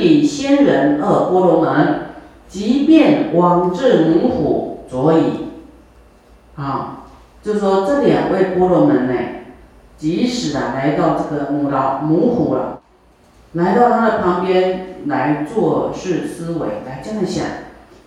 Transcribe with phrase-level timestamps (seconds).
[0.00, 2.06] 以仙人二波罗门，
[2.48, 5.48] 即便往至母虎着矣。
[6.56, 7.04] 啊，
[7.42, 9.14] 就说这两位波罗门呢，
[9.96, 12.80] 即使啊来到这个母老母虎了，
[13.52, 17.46] 来到他的旁边来做事思维，来这样想，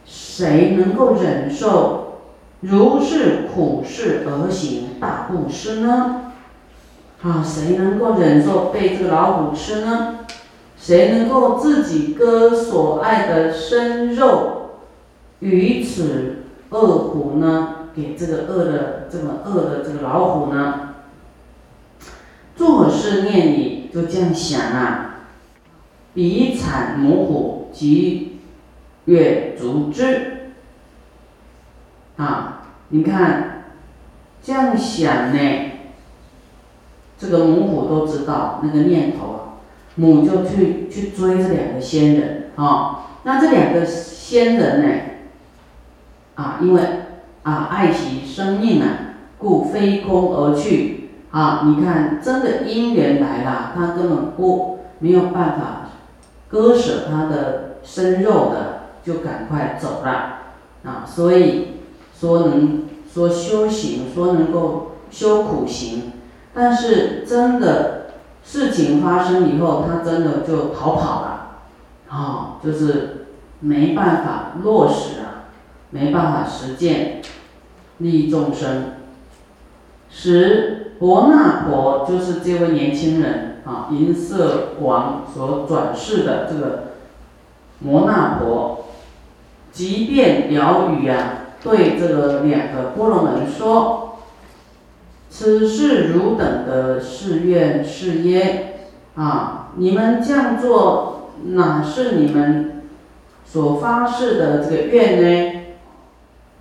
[0.06, 2.20] 谁能够忍受
[2.62, 6.32] 如是苦事而行大布施呢？
[7.24, 10.20] 啊，谁能够忍受被这个老虎吃呢？
[10.84, 14.72] 谁能够自己割所爱的生肉，
[15.40, 17.76] 于此恶虎呢？
[17.96, 20.96] 给这个恶的这么恶的这个老虎呢？
[22.58, 25.28] 作是念你就这样想啊，
[26.14, 28.40] 彼惨母虎即
[29.06, 30.52] 月足之
[32.18, 32.66] 啊！
[32.90, 33.68] 你看
[34.42, 35.72] 这样想呢，
[37.18, 39.43] 这个母虎都知道那个念头啊。
[39.96, 44.90] 母就去去追这两个仙人啊，那这两个仙人呢，
[46.34, 46.82] 啊，因为
[47.44, 48.88] 啊爱惜生命啊，
[49.38, 51.62] 故飞空而去啊。
[51.68, 55.90] 你看，真的姻缘来了，他根本不没有办法
[56.48, 60.40] 割舍他的生肉的，就赶快走了
[60.84, 61.06] 啊。
[61.06, 61.68] 所以
[62.20, 66.14] 说能说修行，说能够修苦行，
[66.52, 68.03] 但是真的。
[68.46, 71.60] 事情发生以后，他真的就逃跑了，
[72.10, 73.28] 啊，就是
[73.62, 75.48] 没办法落实啊，
[75.92, 77.22] 没办法实践
[78.00, 78.96] 利益众生。
[80.10, 86.84] 十伯那婆就是这位年轻人啊，银色王所转世的这个
[87.80, 88.86] 摩那婆，
[89.72, 94.10] 即便鸟语啊，对这个两个波罗门说。
[95.36, 98.90] 此是汝等的誓愿是耶？
[99.16, 102.84] 啊，你们这样做，哪是你们
[103.44, 105.62] 所发誓的这个愿呢？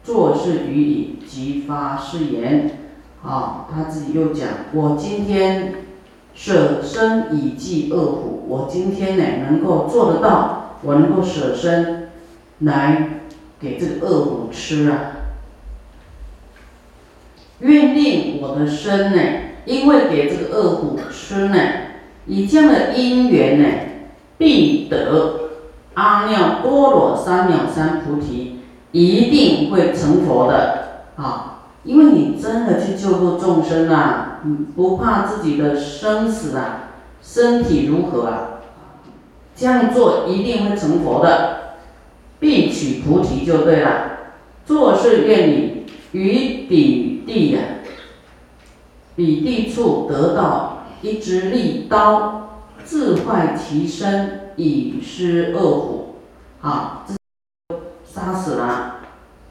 [0.03, 2.79] 做事于以即发誓言。
[3.23, 5.75] 啊，他自己又讲：我今天
[6.35, 12.09] 舍身以济恶虎，我今天呢能够做得到，我能够舍身
[12.61, 13.21] 来
[13.61, 15.13] 给这个恶虎吃啊。
[17.63, 19.23] 愿令我的身呢，
[19.65, 21.57] 因为给这个恶虎吃呢，
[22.27, 23.69] 以这样的因缘呢，
[24.37, 25.51] 必得
[25.95, 28.59] 阿耨多罗三藐三菩提，
[28.91, 31.61] 一定会成佛的啊！
[31.85, 36.91] 因为你真的去救度众生啊，你不怕自己的生死啊，
[37.23, 38.49] 身体如何啊？
[39.55, 41.59] 这样做一定会成佛的，
[42.41, 44.19] 必取菩提就对了。
[44.67, 47.12] 做事愿你与彼。
[47.27, 47.61] 地呀，
[49.15, 56.15] 彼地处得到一支利刀，自坏其身，以施恶虎，
[56.61, 57.07] 啊，
[58.05, 58.97] 杀死了，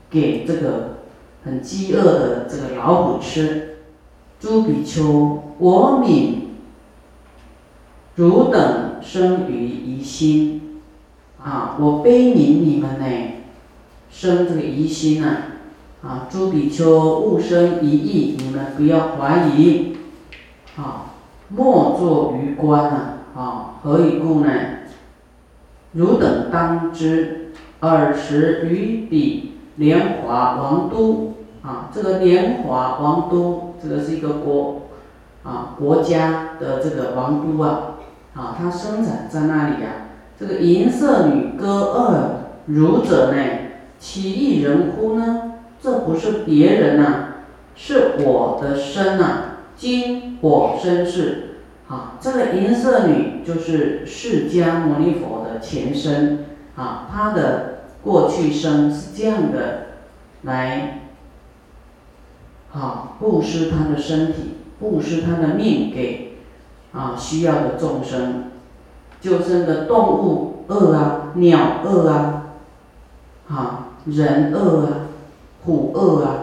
[0.09, 0.97] 给这个
[1.43, 3.67] 很饥饿的这个老虎吃。
[4.39, 6.33] 诸比丘，我悯
[8.15, 10.81] 汝等生于疑心，
[11.39, 13.05] 啊，我悲悯你们呢，
[14.11, 15.50] 生这个疑心啊。
[16.03, 19.97] 啊，诸比丘勿生疑义，你们不要怀疑。
[20.75, 21.13] 啊，
[21.49, 22.99] 莫作愚观呐！
[23.35, 24.49] 啊，何以故呢？
[25.93, 27.51] 汝等当知，
[27.81, 34.83] 尔时于彼莲华王都啊，这个莲华王都，这个是一个国
[35.43, 37.97] 啊，国家的这个王都啊，
[38.33, 40.07] 啊，它生产在那里呀。
[40.39, 43.43] 这个银色女歌二汝者呢，
[43.99, 45.51] 其一人乎呢？
[45.81, 47.25] 这不是别人呐，
[47.75, 51.47] 是我的身呐，今我身世。
[51.87, 56.45] 啊，这个银色女就是释迦牟尼佛的前身
[56.77, 59.87] 啊，她的过去生是这样的，
[60.43, 61.01] 来，
[62.71, 66.37] 啊，布施她的身体，布施她的命给
[66.93, 68.51] 啊需要的众生，
[69.19, 72.43] 就生的动物饿啊，鸟饿啊，
[73.49, 74.91] 啊，人饿啊。
[75.63, 76.33] 虎饿啊，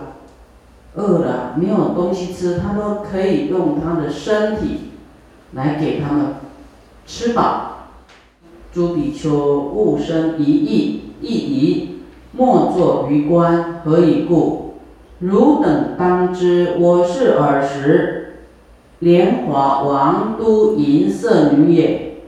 [0.95, 4.91] 饿了没有东西吃，他都可以用他的身体
[5.53, 6.27] 来给他们
[7.07, 7.89] 吃饱。
[8.73, 12.01] 诸比丘勿生疑义，亦疑，
[12.33, 13.81] 莫作愚观。
[13.85, 14.75] 何以故？
[15.21, 18.45] 汝等当知，我是尔时
[19.01, 22.23] 莲华王都银色女也。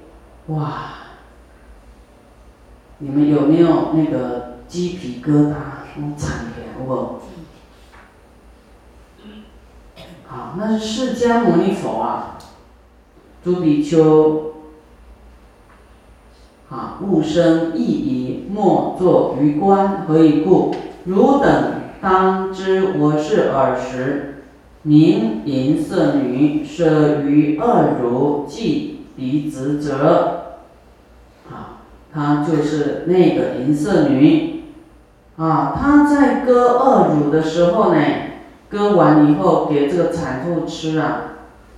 [0.49, 0.85] 哇！
[2.99, 5.55] 你们有没有那个鸡皮疙瘩？
[5.97, 6.47] 我惨
[6.81, 6.94] 的。
[6.94, 7.21] 我，
[10.27, 12.38] 好，那是释迦牟尼佛啊，
[13.44, 14.53] 诸比丘，
[16.71, 20.75] 啊，物生异仪，莫作于观，何以故？
[21.05, 24.44] 汝等当知，我是尔时，
[24.83, 30.59] 名银色女，舍于二如，即离子者。
[31.50, 34.60] 啊，她就是那个银色女。
[35.41, 38.01] 啊，她在割二乳的时候呢，
[38.69, 41.23] 割完以后给这个产妇吃啊。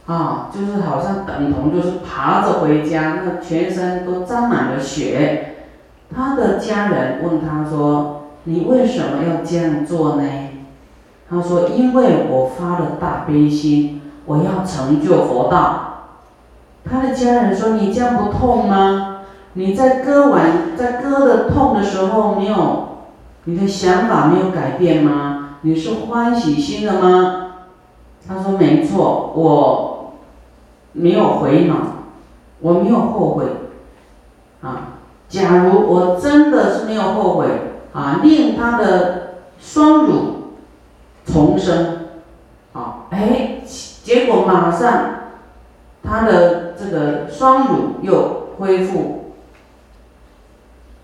[0.04, 5.54] 啊，就是好像等同就是爬着回家，那全身都沾满了血。
[6.14, 10.24] 他的家人问他说：“你为什么要这样做呢？”
[11.30, 16.08] 他说：“因为我发了大悲心，我要成就佛道。”
[16.84, 19.20] 他的家人说：“你这样不痛吗？
[19.52, 22.91] 你在割完，在割的痛的时候，没有
[23.44, 25.56] 你的想法没有改变吗？
[25.62, 27.54] 你是欢喜心的吗？”
[28.26, 29.88] 他说：“没错，我。”
[30.94, 31.74] 没有回脑，
[32.60, 33.46] 我没有后悔，
[34.60, 37.46] 啊，假如我真的是没有后悔，
[37.94, 40.52] 啊，令他的双乳
[41.24, 42.08] 重生，
[42.74, 43.62] 啊，哎，
[44.04, 45.14] 结果马上
[46.02, 49.32] 他的这个双乳又恢复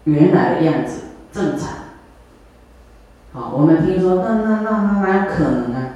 [0.05, 1.69] 原来的样子，正常，
[3.35, 5.91] 啊，我们听说那那那那哪有可能啊？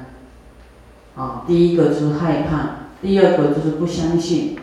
[1.17, 2.83] 啊，第一个就是害怕。
[3.03, 4.57] 第二个就是不相信，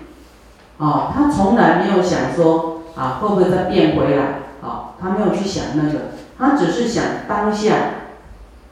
[0.78, 7.76] 啊，他从来没有想说啊会不会再变回来，啊，他没有去想那个，他只是想当下，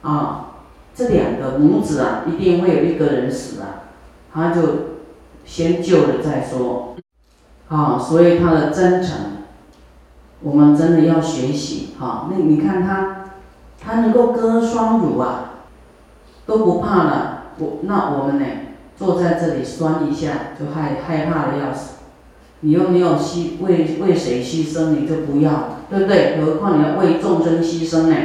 [0.00, 0.54] 啊，
[0.94, 3.92] 这两个母子啊一定会有一个人死啊，
[4.32, 4.62] 他就
[5.44, 6.96] 先救了再说，
[7.68, 9.16] 啊，所以他的真诚，
[10.40, 13.17] 我们真的要学习，哈，那你看他，
[13.80, 15.64] 他能够割双乳啊，
[16.46, 18.44] 都不怕了，我那我们呢？
[18.96, 20.28] 坐在这里酸一下
[20.58, 21.98] 就害害怕的要死，
[22.60, 26.40] 你又没有牺为为谁牺牲你就不要，对不对？
[26.40, 28.16] 何况你要为众生牺牲呢？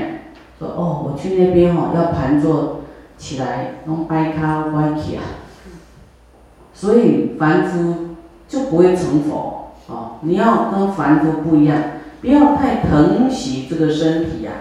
[0.57, 2.81] 说哦，我去那边哦要盘坐
[3.19, 5.21] 起来弄掰卡歪起啊，
[6.73, 8.15] 所以凡夫
[8.47, 10.13] 就不会成佛哦。
[10.21, 11.77] 你要跟凡夫不一样，
[12.21, 14.51] 不要太疼惜这个身体呀，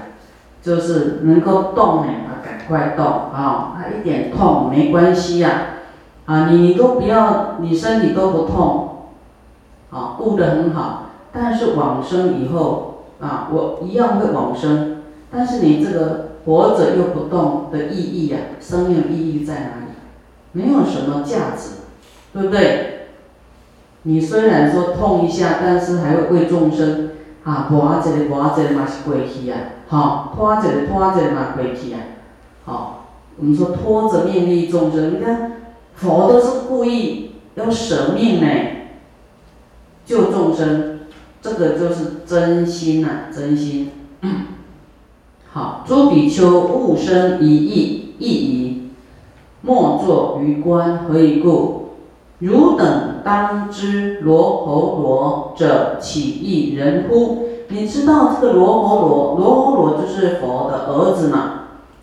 [0.63, 5.67] 就是能够动呢啊赶快动啊，他一点痛没关系呀。
[6.25, 9.09] 啊，你都不要，你身体都不痛，
[9.91, 11.11] 啊，顾得很好。
[11.33, 15.03] 但是往生以后，啊，我一样会往生。
[15.33, 19.93] 但是你这个活着又不动的意义呀，生命意义在哪里？
[20.53, 21.81] 没有什么价值，
[22.33, 23.09] 对不对？
[24.05, 27.11] 你虽然说痛一下，但是还会为众生，
[27.45, 29.59] 啊，活着的活着的嘛是过去啊，
[29.89, 32.01] 好，拖着的拖着的嘛过去啊，
[32.65, 33.07] 好，
[33.37, 35.53] 我们说拖着命利众生，你看。
[35.95, 38.49] 佛都是故意要舍命呢，
[40.07, 41.01] 救众生，
[41.43, 43.91] 这个就是真心呐，真心。
[45.53, 48.91] 好，诸比丘勿生一意，意疑，
[49.61, 51.91] 莫作于观，何以故？
[52.39, 57.49] 汝等当知罗侯罗者起异人乎？
[57.69, 61.53] 你知道这个罗侯罗，罗侯罗就是佛的儿子嘛？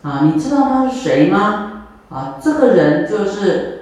[0.02, 1.84] 啊，你知道他是谁吗？
[2.10, 3.76] 啊，这个人就是。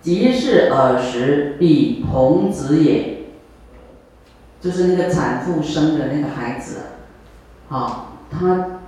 [0.00, 3.24] 即是尔时彼童子也，
[4.60, 6.76] 就是那个产妇生的那个孩子，
[7.68, 8.78] 好，他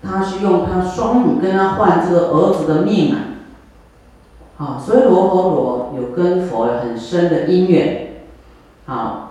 [0.00, 3.18] 他是用他双乳跟他换这个儿子的命啊，
[4.60, 8.24] 啊，所以罗婆罗有跟佛有很深的因缘，
[8.84, 9.30] 啊，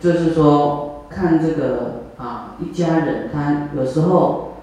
[0.00, 4.54] 就是说看这个啊一家人，他有时候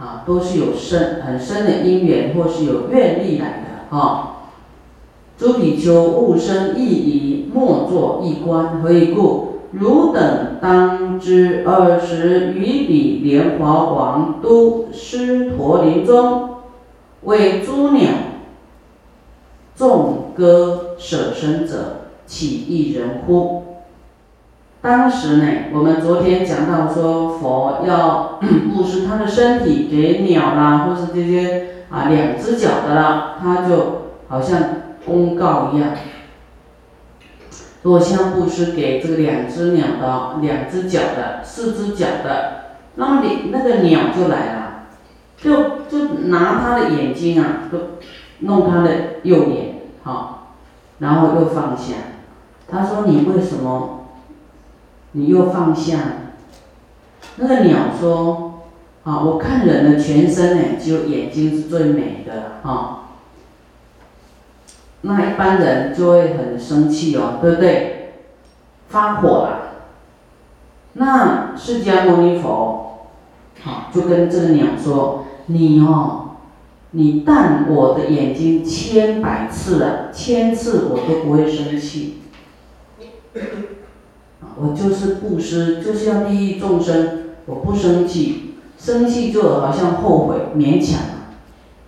[0.00, 4.28] 啊都是有深很深的因缘，或是有愿力来的啊。
[5.36, 8.80] 诸比丘勿生异疑，莫作异观。
[8.80, 9.58] 何以故？
[9.72, 16.48] 汝等当知，尔时于彼莲华王都狮驼林中，
[17.24, 18.08] 为诸鸟
[19.76, 23.62] 众歌舍身者，岂一人乎？
[24.80, 28.40] 当时呢，我们昨天讲到说，佛要
[28.74, 34.58] 布施他的身体给鸟啦，或是这些啊两只脚的啦，他就好像。
[35.04, 35.88] 公告一样，
[37.82, 44.84] 如果像布施给这个两只鸟的、两只脚的、四只脚的，那么你那个鸟就来了，
[45.42, 47.78] 就就拿它的眼睛啊，就
[48.42, 48.90] 弄他的
[49.22, 50.54] 右眼，好，
[50.98, 51.94] 然后又放下。
[52.68, 54.06] 他说：“你为什么
[55.12, 55.98] 你又放下？”
[57.36, 58.60] 那个鸟说
[59.04, 62.98] ：“啊，我看人的全身呢，只有眼睛是最美的，哈。”
[65.04, 68.14] 那一般人就会很生气哦，对不对？
[68.88, 69.58] 发火了，
[70.92, 73.08] 那释迦牟尼佛，
[73.62, 76.21] 好，就跟这个鸟说：“你哦，
[76.92, 82.18] 你淡我的眼睛千百次啊，千次我都不会生气。
[84.56, 91.00] 我就是布施，就是要利益众生，我不生气，生气就好像后悔，勉强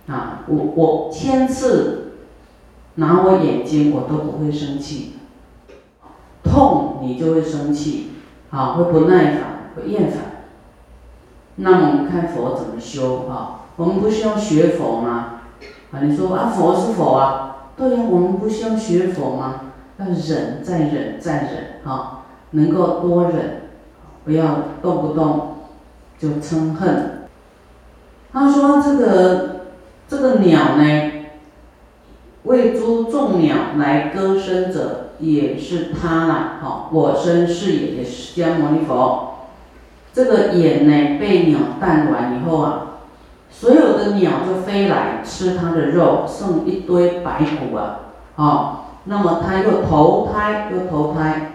[0.07, 2.13] 啊，我我千次
[2.95, 5.13] 拿我眼睛，我都不会生气。
[6.43, 8.11] 痛你就会生气。”
[8.51, 10.47] 啊，会不耐烦，会厌烦。
[11.57, 13.64] 那么我们看佛怎么修啊？
[13.77, 15.41] 我们不需要学佛吗？
[15.91, 19.61] 啊，你说啊，佛是佛啊，对呀，我们不需要学佛吗？
[19.97, 23.63] 要忍，再忍，再忍，哈，能够多忍，
[24.23, 25.55] 不要动不动
[26.17, 27.27] 就嗔恨。
[28.31, 29.65] 他说这个
[30.07, 31.11] 这个鸟呢，
[32.43, 35.01] 为诸众鸟来歌声者。
[35.17, 39.35] 也是他啦，好，我生是也，也是释迦牟尼佛。
[40.11, 42.81] 这个眼呢被鸟弹完以后啊，
[43.57, 47.99] 所有的鸟就飞来吃它的肉，剩一堆白骨啊，
[48.35, 51.53] 好，那么他又投胎，又投胎，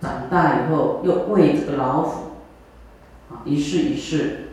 [0.00, 2.10] 长大以后又喂这个老虎，
[3.30, 4.48] 啊，一世一世，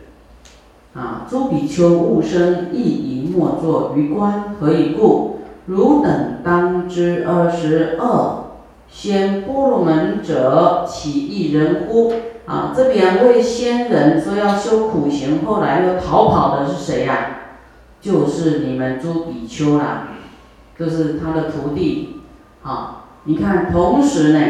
[0.94, 5.40] 啊，诸比丘勿生亦宜莫作于观，何以故？
[5.66, 8.44] 汝等当知二十二
[8.88, 12.12] 先波罗门者，岂一人乎？
[12.48, 17.40] 啊，这两位仙人说要修苦行，后来又逃跑的是谁呀？
[18.00, 20.08] 就是你们朱比丘啦，
[20.78, 22.20] 就是他的徒弟。
[22.62, 24.40] 啊，你看，同时呢，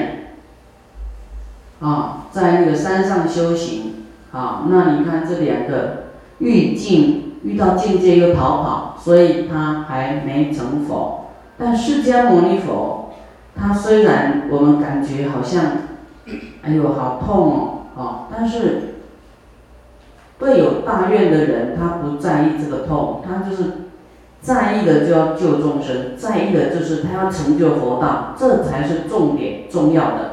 [1.80, 6.04] 啊，在那个山上修行，啊，那你看这两个
[6.38, 7.24] 遇境。
[7.44, 11.26] 遇到境界又逃跑，所以他还没成佛。
[11.56, 13.14] 但释迦牟尼佛，
[13.54, 15.64] 他虽然我们感觉好像，
[16.62, 18.94] 哎呦好痛哦，哦，但是
[20.38, 23.72] 对有大愿的人，他不在意这个痛，他就是
[24.40, 30.30] 在意的就要救众生，在意的就是他要成就佛道，这才是重点重要的。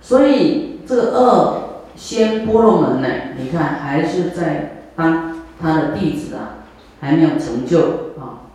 [0.00, 1.62] 所以这个二
[1.94, 3.08] 仙波罗门呢？
[3.38, 6.66] 你看还是在当他的弟子啊，
[7.00, 8.50] 还没有成就啊。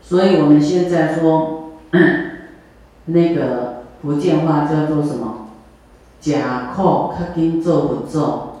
[0.00, 1.72] 所以我们现在说
[3.06, 5.48] 那个福建话叫做什么？
[6.20, 8.60] 假苦较紧做不做，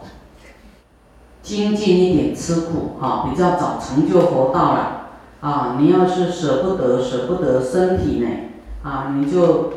[1.42, 5.08] 精进一点吃苦哈，比较早成就佛道了
[5.40, 5.76] 啊。
[5.78, 8.28] 你要是舍不得舍不得身体呢
[8.82, 9.72] 啊，你就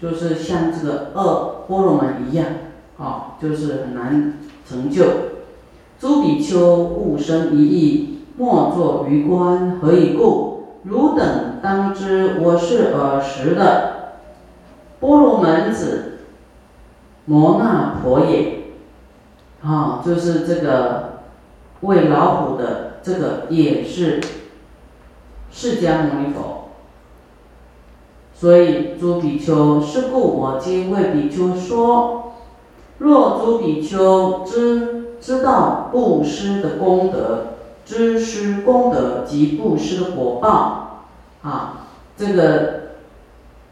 [0.00, 2.46] 就是像这个二波罗门一样。
[2.98, 4.34] 啊，就是很难
[4.68, 5.04] 成就。
[5.98, 9.78] 诸比丘勿生一意，莫作于观。
[9.80, 10.76] 何以故？
[10.82, 13.99] 汝等当知，我是尔时的
[15.00, 16.18] 波罗门子
[17.24, 18.60] 摩那婆也。
[19.62, 21.20] 啊，就是这个
[21.80, 24.20] 喂老虎的这个也是
[25.50, 26.68] 释迦牟尼佛。
[28.34, 32.16] 所以诸比丘，是故我今为比丘说。
[32.96, 37.54] 若诸比丘知知道布施的功德，
[37.86, 41.06] 知施功德及布施的果报，
[41.42, 42.89] 啊，这个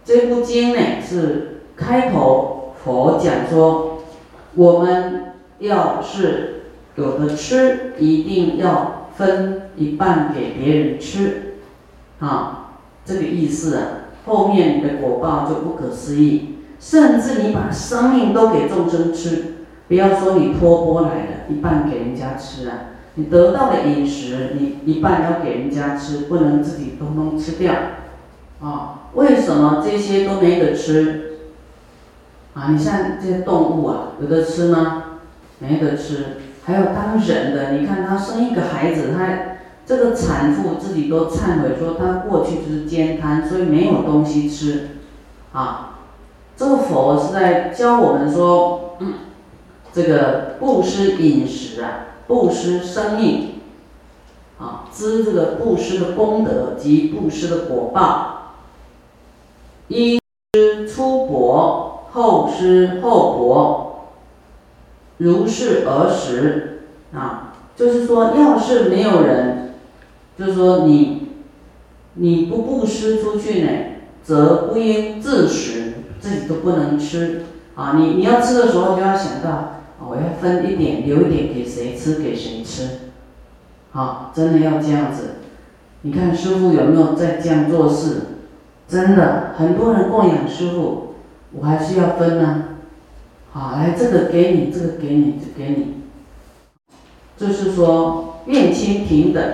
[0.09, 4.05] 这部经呢是开头佛讲说，
[4.55, 6.63] 我们要是
[6.95, 11.57] 有的吃，一定要分一半给别人吃，
[12.21, 12.71] 啊，
[13.05, 13.83] 这个意思啊，
[14.25, 16.55] 后面你的果报就不可思议。
[16.81, 19.57] 甚至你把生命都给众生吃，
[19.89, 22.95] 不要说你托钵来的，一半给人家吃啊！
[23.17, 27.75] 你得到的饮食，你一半要给人家吃，不能自己通通吃掉，
[28.61, 29.09] 啊？
[29.15, 31.39] 为什么这些都没得吃？
[32.55, 35.05] 啊，你像这些动物啊，有的吃吗？
[35.59, 36.39] 没得吃。
[36.65, 44.89] 还有当人的，你看他生一个孩子，他这个产妇自己都忏悔说，他过去就是煎贪，所以没有东西吃，
[45.53, 45.95] 啊。
[46.57, 48.99] 这个佛是在教我们说，
[49.93, 53.61] 这个布施饮食啊，布施生命，
[54.59, 58.35] 啊，知这个布施的功德及布施的果报。
[59.89, 60.21] 一
[60.55, 64.15] 施初薄，后施后薄，
[65.19, 69.75] 如是而食啊，就是说，要是没有人，
[70.39, 71.29] 就是说你
[72.15, 73.71] 你不布施出去呢，
[74.23, 75.95] 则不应自食。
[76.21, 77.45] 自己都不能吃
[77.77, 77.95] 啊！
[77.97, 82.89] 你你要吃的时候就要想到，我要分一点，留一点给谁吃，给谁吃，
[83.93, 85.37] 好，真的要这样子。
[86.03, 88.38] 你看师傅有没有在这样做事？
[88.89, 91.15] 真的，很多人供养师傅，
[91.53, 92.65] 我还是要分呢。
[93.53, 95.95] 好，来这个给你，这个给你，就给你。
[97.37, 99.45] 就是说，愿亲平等，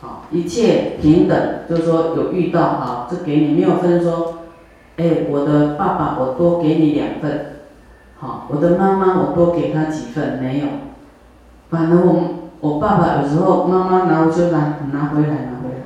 [0.00, 4.38] 好，一切平等，就是说有遇到哈，这给你没有分说，
[4.96, 7.62] 哎，我的爸爸我多给你两份，
[8.18, 10.66] 好，我的妈妈我多给他几份，没有。
[11.70, 15.84] 反正我我爸爸有时候妈妈拿我就拿拿回来拿回来，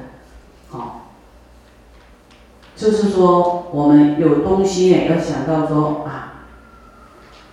[0.68, 1.10] 好，
[2.76, 6.44] 就是说我们有东西也要想到说啊，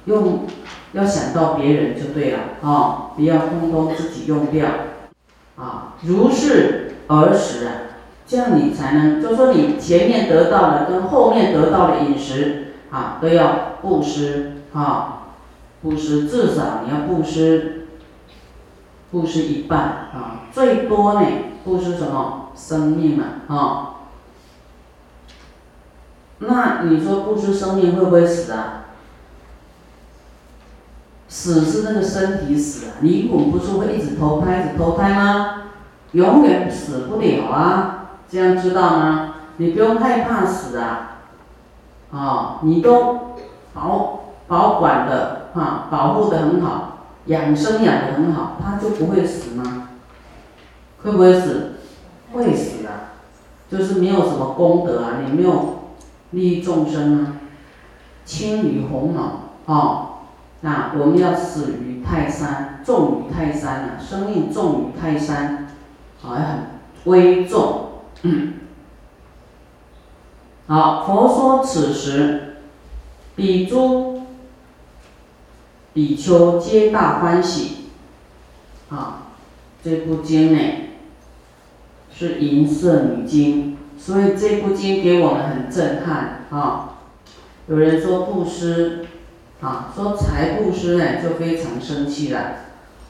[0.06, 0.46] 用。
[0.94, 4.70] 要想到别人就对了啊，不要通通自己用掉，
[5.58, 7.74] 啊，如是而食啊，
[8.28, 15.30] 这样你才能，就说你前面得到的跟后面得到的饮食啊，都要布施啊，
[15.82, 17.88] 布施至少你要布施，
[19.10, 21.28] 布施一半啊，最多呢
[21.64, 23.93] 布施什么生命嘛啊，
[26.48, 28.86] 那你说布施生命会不会死啊？
[31.28, 35.64] 死是那个身体死啊，灵魂不是会一直投胎，一直投胎吗？
[36.12, 39.36] 永远死不了啊，这样知道吗？
[39.58, 41.18] 你不用害怕死啊，
[42.12, 43.36] 啊，你都
[43.74, 49.90] 保保管的哈，保护的很好，养生养的很好，他就不会死吗？
[51.04, 51.74] 会不会死？
[52.32, 53.18] 会死啊，
[53.70, 55.83] 就是没有什么功德啊，你没有
[56.34, 57.38] 利益众生啊，
[58.26, 60.10] 轻于鸿毛啊。
[60.62, 64.00] 那我们要死于泰山，重于泰山啊！
[64.00, 65.68] 生命重于泰山，
[66.22, 66.46] 好，很
[67.06, 67.90] 危重。
[70.68, 72.56] 好，佛说此时，
[73.36, 74.22] 比诸
[75.92, 77.90] 比丘皆大欢喜。
[78.90, 79.24] 啊，
[79.84, 80.60] 这部经呢
[82.10, 83.73] 是银色女经，
[84.04, 86.96] 所以这部经给我们很震撼啊。
[87.68, 89.06] 有人说布施。
[89.62, 92.56] 啊，说财布施呢，就非常生气了。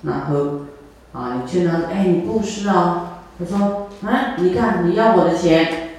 [0.03, 0.67] 然后
[1.12, 3.08] 啊，你劝他说，哎，你布施哦。
[3.39, 5.89] 他说，哎，你看你要我的钱，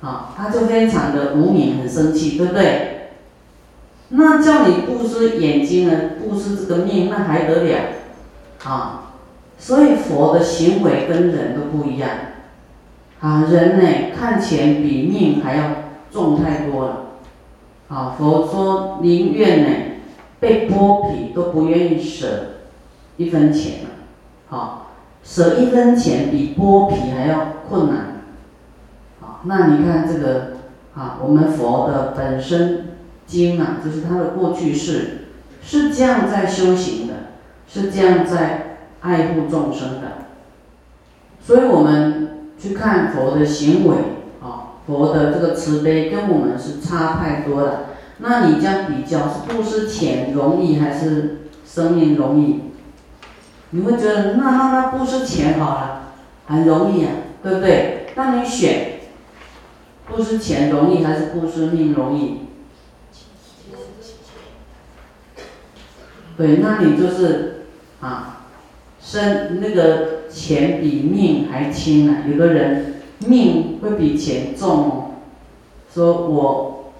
[0.00, 3.10] 啊，他就非常的无名，很生气，对不对？
[4.08, 7.78] 那叫你布施眼睛呢，布施这个命，那还得了？
[8.64, 9.12] 啊，
[9.58, 12.08] 所以佛的行为跟人都不一样。
[13.24, 15.64] 啊，人呢看钱比命还要
[16.12, 16.96] 重太多了。
[17.88, 19.70] 啊，佛说宁愿呢
[20.38, 22.26] 被剥皮都不愿意舍
[23.16, 23.90] 一分钱了。
[24.48, 24.90] 好，
[25.22, 28.24] 舍一分钱比剥皮还要困难。
[29.22, 30.56] 好，那你看这个
[30.94, 35.28] 啊，我们佛的本身经啊，就是他的过去式，
[35.62, 37.14] 是这样在修行的，
[37.66, 40.26] 是这样在爱护众生的。
[41.40, 43.96] 所以我们去看佛的行为
[44.42, 44.78] 啊。
[44.86, 47.86] 佛的这个慈悲跟我们是差太多了，
[48.18, 52.60] 那你这样比较是布施钱容易还是生命容易？
[53.70, 56.12] 你会觉得那那那布施钱好了，
[56.46, 57.10] 很容易啊，
[57.42, 58.06] 对不对？
[58.14, 59.00] 那你选
[60.06, 62.40] 布施钱容易还是布施命容易？
[66.36, 67.64] 对，那你就是
[68.00, 68.33] 啊，
[69.04, 72.90] 生那个钱比命还轻啊，有的人。
[73.26, 75.04] 命会比钱重哦，
[75.90, 76.92] 说我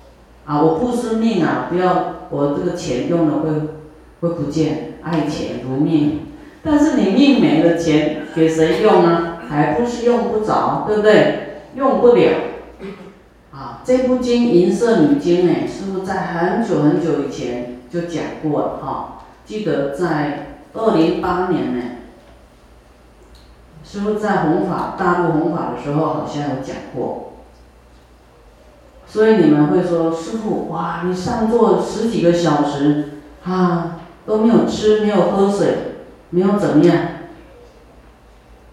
[0.47, 3.51] 啊，我不是命啊，不要我这个钱用了会
[4.21, 6.21] 会不见，爱钱如命。
[6.63, 9.39] 但是你命没了，钱给谁用呢？
[9.47, 11.59] 还不是用不着，对不对？
[11.77, 12.31] 用不了。
[13.51, 21.83] 啊，这部经《银色女经》呢，师傅在很久很久以前就讲过了哈，记得在二零八年呢。
[23.87, 27.35] 师傅在弘法大陆弘法的时候，好像有讲过，
[29.07, 35.99] 所以你们会说师傅哇，你上座十几个小时啊，都没有吃，没有喝水，
[36.31, 36.97] 没有怎么样？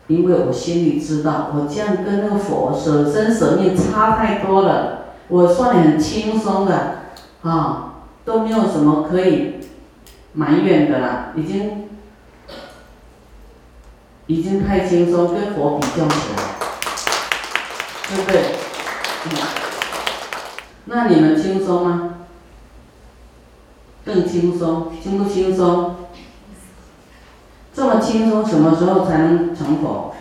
[0.08, 7.02] 因为我心里知道，我这样跟那个佛舍身舍命差太多了，我算的很轻松的
[7.44, 9.58] 啊，都没有什么可以
[10.34, 11.91] 埋怨的了，已经。
[14.32, 16.44] 已经太轻松，跟佛比较起来，
[18.08, 18.56] 对不对？
[20.86, 22.14] 那你们轻松吗？
[24.06, 25.98] 更轻松，轻不轻松？
[27.74, 30.16] 这么轻松，什么时候才能成佛？